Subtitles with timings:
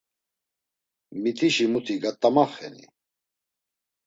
[1.21, 2.85] Mitişi muti gat̆amaxeni?